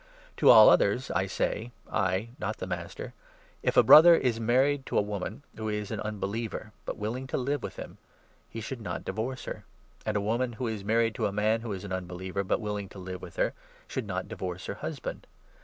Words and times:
To 0.37 0.49
all 0.49 0.67
others 0.67 1.11
I 1.11 1.27
say— 1.27 1.73
I, 1.87 2.15
ii 2.15 2.27
with 2.31 2.39
not 2.39 2.57
the 2.57 2.65
Master:— 2.65 3.13
If 3.61 3.77
a 3.77 3.83
Brother 3.83 4.15
is 4.15 4.39
married 4.39 4.87
to 4.87 4.97
a 4.97 5.01
unbelievers. 5.01 5.21
WOman, 5.21 5.43
who 5.57 5.69
is 5.69 5.91
an 5.91 5.99
unbeliever 6.01 6.71
but 6.85 6.97
willing 6.97 7.27
to 7.27 7.37
live 7.37 7.61
with 7.61 7.75
him, 7.75 7.99
he 8.49 8.61
should 8.61 8.81
not 8.81 9.05
divorce 9.05 9.45
her; 9.45 9.63
and 10.03 10.17
a 10.17 10.19
woman 10.19 10.53
who 10.53 10.65
is 10.65 10.81
i^ 10.83 10.87
married 10.87 11.13
to 11.13 11.27
a 11.27 11.31
man, 11.31 11.61
who 11.61 11.71
is 11.71 11.83
an 11.83 11.93
unbeliever 11.93 12.43
but 12.43 12.59
willing 12.59 12.89
to 12.89 12.97
live 12.97 13.21
with 13.21 13.35
her, 13.35 13.53
should 13.87 14.07
not 14.07 14.27
divorce 14.27 14.65
her 14.65 14.73
husband. 14.81 15.27